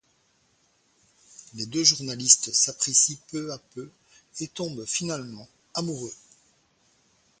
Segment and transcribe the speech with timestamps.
[1.53, 3.91] Les deux journalistes s'apprécient peu à peu
[4.39, 6.15] et tombent finalement amoureux.